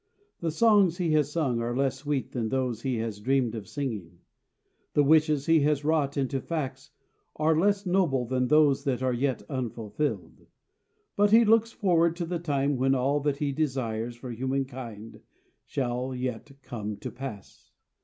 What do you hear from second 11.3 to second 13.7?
looks forward to the time when all that he